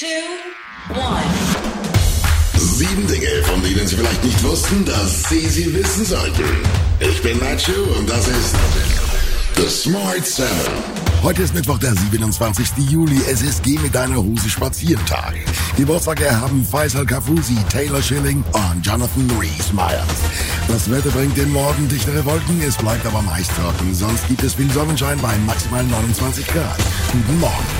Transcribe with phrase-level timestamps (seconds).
[0.00, 0.06] two,
[0.94, 1.22] one.
[2.56, 6.44] Sieben Dinge, von denen Sie vielleicht nicht wussten, dass Sie sie wissen sollten.
[7.00, 8.54] Ich bin Nacho und das ist
[9.56, 10.48] The Smart Seven.
[11.22, 12.70] Heute ist Mittwoch, der 27.
[12.88, 13.20] Juli.
[13.30, 15.34] Es ist Geh mit deiner Hose spazieren Tag.
[15.76, 20.06] Geburtstage haben Faisal Kafusi, Taylor Schilling und Jonathan Rees Myers.
[20.68, 23.94] Das Wetter bringt den Morgen dichtere Wolken, es bleibt aber meist trocken.
[23.94, 26.78] Sonst gibt es viel Sonnenschein bei maximal 29 Grad.
[27.12, 27.79] Guten Morgen.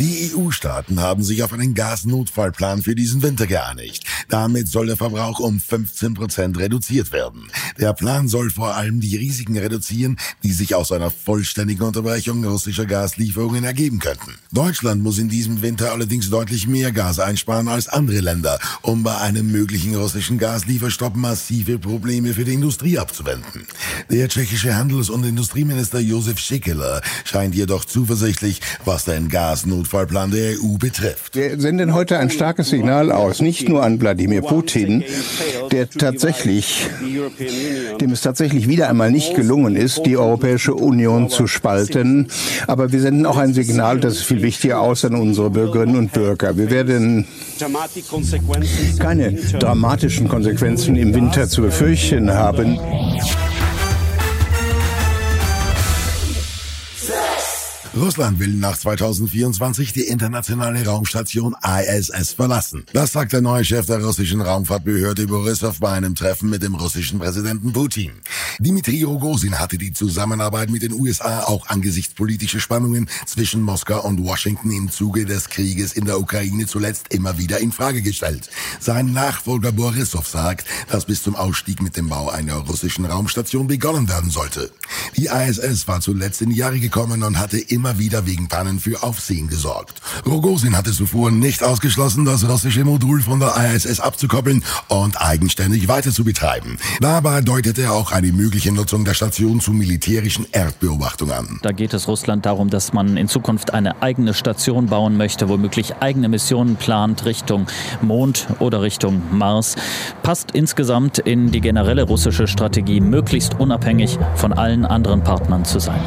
[0.00, 4.04] Die EU-Staaten haben sich auf einen Gasnotfallplan für diesen Winter geeinigt.
[4.28, 7.50] Damit soll der Verbrauch um 15 Prozent reduziert werden.
[7.78, 12.86] Der Plan soll vor allem die Risiken reduzieren, die sich aus einer vollständigen Unterbrechung russischer
[12.86, 14.34] Gaslieferungen ergeben könnten.
[14.52, 19.16] Deutschland muss in diesem Winter allerdings deutlich mehr Gas einsparen als andere Länder, um bei
[19.18, 23.66] einem möglichen russischen Gaslieferstopp massive Probleme für die Industrie abzuwenden.
[24.10, 30.56] Der tschechische Handels- und Industrieminister Josef Schickeler scheint jedoch zuversichtlich, was den Gasnotfall Notfallplan der
[30.58, 31.34] EU betrifft.
[31.34, 35.04] Wir senden heute ein starkes Signal aus, nicht nur an Wladimir Putin,
[35.70, 36.88] der tatsächlich,
[38.00, 42.28] dem es tatsächlich wieder einmal nicht gelungen ist, die Europäische Union zu spalten,
[42.66, 46.12] aber wir senden auch ein Signal, das ist viel wichtiger aus an unsere Bürgerinnen und
[46.12, 46.56] Bürger.
[46.56, 47.26] Wir werden
[48.98, 52.78] keine dramatischen Konsequenzen im Winter zu befürchten haben.
[57.96, 62.84] Russland will nach 2024 die internationale Raumstation ISS verlassen.
[62.92, 67.18] Das sagt der neue Chef der russischen Raumfahrtbehörde Borisov bei einem Treffen mit dem russischen
[67.18, 68.12] Präsidenten Putin.
[68.58, 74.22] Dimitri Rogozin hatte die Zusammenarbeit mit den USA auch angesichts politischer Spannungen zwischen Moskau und
[74.22, 78.50] Washington im Zuge des Krieges in der Ukraine zuletzt immer wieder in Frage gestellt.
[78.80, 84.08] Sein Nachfolger Borisov sagt, dass bis zum Ausstieg mit dem Bau einer russischen Raumstation begonnen
[84.08, 84.70] werden sollte.
[85.16, 88.80] Die ISS war zuletzt in die Jahre gekommen und hatte immer immer wieder wegen Pannen
[88.80, 90.02] für Aufsehen gesorgt.
[90.26, 96.10] Rogozin hatte zuvor nicht ausgeschlossen, das russische Modul von der ISS abzukoppeln und eigenständig weiter
[96.10, 96.78] zu betreiben.
[97.00, 101.60] Dabei deutete er auch eine mögliche Nutzung der Station zu militärischen Erdbeobachtung an.
[101.62, 105.94] Da geht es Russland darum, dass man in Zukunft eine eigene Station bauen möchte, womöglich
[106.00, 107.68] eigene Missionen plant Richtung
[108.02, 109.76] Mond oder Richtung Mars.
[110.24, 116.00] Passt insgesamt in die generelle russische Strategie, möglichst unabhängig von allen anderen Partnern zu sein.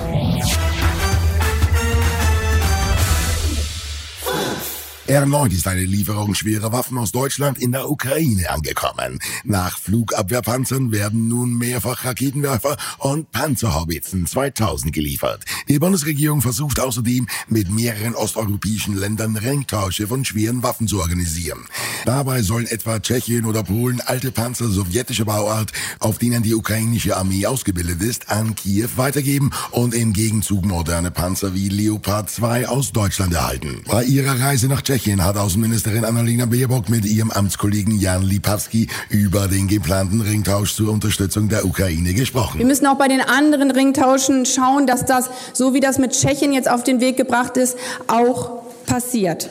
[5.12, 9.20] Erneut ist eine Lieferung schwerer Waffen aus Deutschland in der Ukraine angekommen.
[9.44, 15.44] Nach Flugabwehrpanzern werden nun mehrfach Raketenwerfer und Panzerhaubitzen 2000 geliefert.
[15.68, 21.66] Die Bundesregierung versucht außerdem mit mehreren osteuropäischen Ländern Ringtausche von schweren Waffen zu organisieren.
[22.06, 27.46] Dabei sollen etwa Tschechien oder Polen alte Panzer sowjetischer Bauart, auf denen die ukrainische Armee
[27.46, 33.34] ausgebildet ist, an Kiew weitergeben und im Gegenzug moderne Panzer wie Leopard 2 aus Deutschland
[33.34, 33.84] erhalten.
[33.90, 38.88] Bei ihrer Reise nach Tschechien Tschechien hat Außenministerin Annalena Baerbock mit ihrem Amtskollegen Jan Lipavsky
[39.10, 42.60] über den geplanten Ringtausch zur Unterstützung der Ukraine gesprochen.
[42.60, 46.54] Wir müssen auch bei den anderen Ringtauschen schauen, dass das, so wie das mit Tschechien
[46.54, 49.50] jetzt auf den Weg gebracht ist, auch passiert.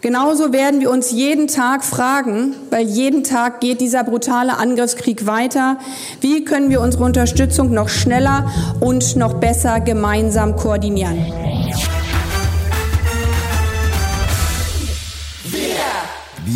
[0.00, 5.76] Genauso werden wir uns jeden Tag fragen, weil jeden Tag geht dieser brutale Angriffskrieg weiter,
[6.22, 8.50] wie können wir unsere Unterstützung noch schneller
[8.80, 11.26] und noch besser gemeinsam koordinieren.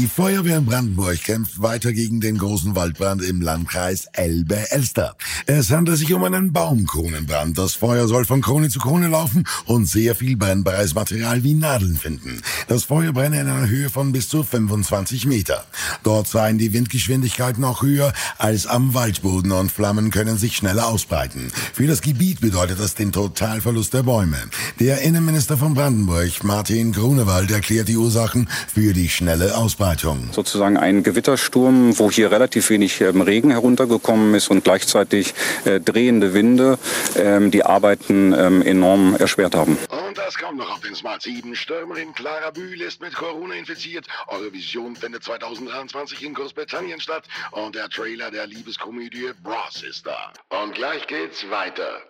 [0.02, 5.14] Die Feuerwehr in Brandenburg kämpft weiter gegen den großen Waldbrand im Landkreis Elbe-Elster.
[5.46, 7.56] Es handelt sich um einen Baumkronenbrand.
[7.56, 11.96] Das Feuer soll von Krone zu Krone laufen und sehr viel brennbares Material wie Nadeln
[11.96, 12.42] finden.
[12.66, 15.64] Das Feuer brenne in einer Höhe von bis zu 25 Meter.
[16.02, 21.52] Dort seien die Windgeschwindigkeiten auch höher als am Waldboden und Flammen können sich schneller ausbreiten.
[21.72, 24.38] Für das Gebiet bedeutet das den Totalverlust der Bäume.
[24.80, 29.91] Der Innenminister von Brandenburg, Martin Grunewald, erklärt die Ursachen für die schnelle Ausbreitung.
[29.92, 30.32] Ausbreitung.
[30.32, 36.34] Sozusagen ein Gewittersturm, wo hier relativ wenig ähm, Regen heruntergekommen ist und gleichzeitig äh, drehende
[36.34, 36.78] Winde
[37.16, 39.76] ähm, die Arbeiten ähm, enorm erschwert haben.
[39.88, 41.54] Und das kommt noch auf den Smart 7.
[41.54, 44.06] Stürmerin Clara Bühl ist mit Corona infiziert.
[44.28, 50.32] Eurovision findet 2023 in Großbritannien statt und der Trailer der Liebeskomödie Bros ist da.
[50.62, 52.02] Und gleich geht's weiter.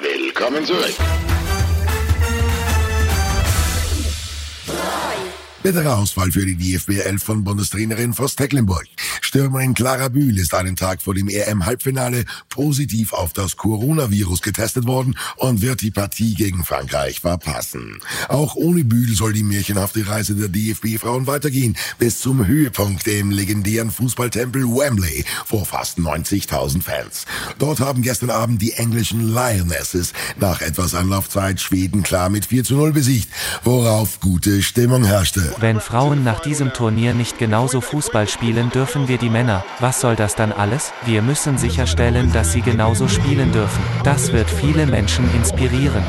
[0.00, 0.94] Willkommen zurück.
[5.62, 8.86] Bitterer Ausfall für die DFB 11 von Bundestrainerin Voss Tecklenburg.
[9.30, 15.16] Stürmerin Clara Bühl ist einen Tag vor dem EM-Halbfinale positiv auf das Coronavirus getestet worden
[15.36, 18.00] und wird die Partie gegen Frankreich verpassen.
[18.28, 23.92] Auch ohne Bühl soll die märchenhafte Reise der DFB-Frauen weitergehen, bis zum Höhepunkt im legendären
[23.92, 27.24] Fußballtempel Wembley vor fast 90.000 Fans.
[27.60, 32.74] Dort haben gestern Abend die englischen Lionesses nach etwas Anlaufzeit Schweden klar mit 4 zu
[32.74, 33.28] 0 besiegt,
[33.62, 35.54] worauf gute Stimmung herrschte.
[35.60, 39.64] Wenn Frauen nach diesem Turnier nicht genauso Fußball spielen, dürfen wir die Männer.
[39.78, 40.92] Was soll das dann alles?
[41.04, 43.82] Wir müssen sicherstellen, dass sie genauso spielen dürfen.
[44.04, 46.04] Das wird viele Menschen inspirieren.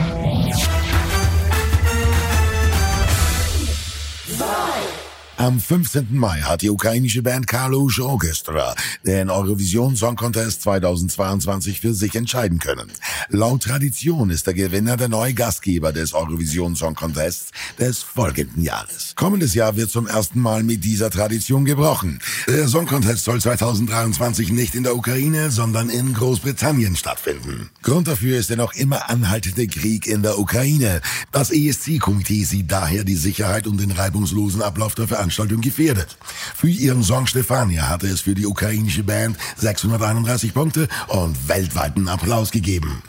[5.38, 6.08] Am 15.
[6.12, 8.76] Mai hat die ukrainische Band Kalush Orchestra
[9.06, 12.92] den Eurovision Song Contest 2022 für sich entscheiden können.
[13.30, 17.50] Laut Tradition ist der Gewinner der neue Gastgeber des Eurovision Song Contests
[17.80, 19.14] des folgenden Jahres.
[19.16, 22.20] Kommendes Jahr wird zum ersten Mal mit dieser Tradition gebrochen.
[22.48, 27.72] Der Song Contest soll 2023 nicht in der Ukraine, sondern in Großbritannien stattfinden.
[27.82, 31.02] Grund dafür ist der noch immer anhaltende Krieg in der Ukraine.
[31.32, 36.18] Das ESC-Komitee sieht daher die Sicherheit und den reibungslosen Ablauf der Veranstaltung gefährdet.
[36.56, 42.50] Für ihren Song Stefania hatte es für die ukrainische Band 631 Punkte und weltweiten Applaus
[42.50, 43.04] gegeben.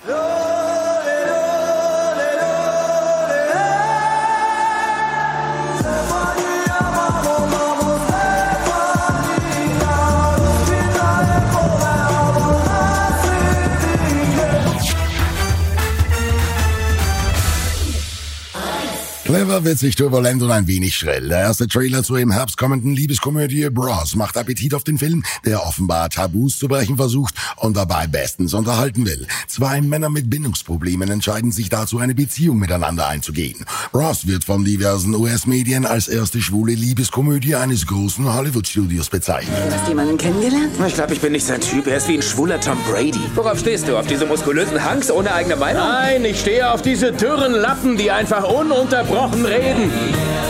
[19.33, 21.31] Clever, witzig, turbulent und ein wenig schrill.
[21.31, 25.67] Der erste Trailer zur im Herbst kommenden Liebeskomödie Bros macht Appetit auf den Film, der
[25.67, 29.27] offenbar Tabus zu brechen versucht und dabei bestens unterhalten will.
[29.49, 33.65] Zwei Männer mit Bindungsproblemen entscheiden sich dazu, eine Beziehung miteinander einzugehen.
[33.91, 39.57] Bros wird von diversen US-Medien als erste schwule Liebeskomödie eines großen Hollywood-Studios bezeichnet.
[39.71, 40.73] Hast du jemanden kennengelernt?
[40.87, 41.87] Ich glaube, ich bin nicht sein Typ.
[41.87, 43.23] Er ist wie ein schwuler Tom Brady.
[43.35, 43.97] Worauf stehst du?
[43.97, 45.83] Auf diese muskulösen Hunks ohne eigene Meinung?
[45.83, 49.91] Nein, ich stehe auf diese dürren Lappen, die einfach ununterbrochen reden.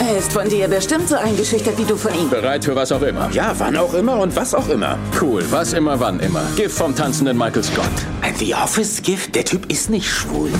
[0.00, 2.30] Er ist von dir bestimmt so eingeschüchtert wie du von ihm.
[2.30, 3.30] Bereit für was auch immer.
[3.32, 4.98] Ja, wann auch immer und was auch immer.
[5.20, 6.42] Cool, was immer, wann immer.
[6.56, 7.90] Gift vom tanzenden Michael Scott.
[8.22, 9.34] Ein The Office Gift?
[9.34, 10.50] Der Typ ist nicht schwul.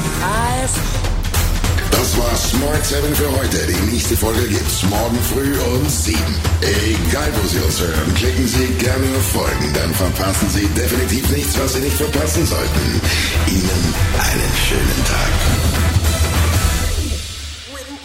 [1.91, 3.59] Das war Smart 7 für heute.
[3.67, 6.19] Die nächste Folge gibt's morgen früh um 7.
[6.61, 11.59] Egal, wo Sie uns hören, klicken Sie gerne auf Folgen, dann verpassen Sie definitiv nichts,
[11.59, 13.01] was Sie nicht verpassen sollten.
[13.47, 16.02] Ihnen einen schönen Tag.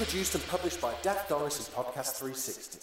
[0.08, 2.80] Produced and published by Dak Doris and Podcast 360.